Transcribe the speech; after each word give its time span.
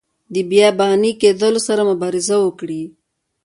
د 0.33 0.35
بیاباني 0.49 1.11
کیدلو 1.21 1.59
سره 1.67 1.81
مبارزه 1.91 2.35
وکړي. 2.41 2.83